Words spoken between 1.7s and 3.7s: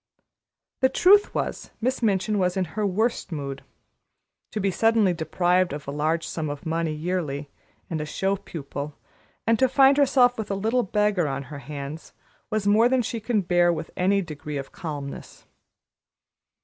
Miss Minchin was in her worst mood.